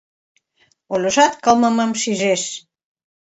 Ольошат 0.93 1.33
кылмымым 1.43 1.91
шижеш. 2.01 2.43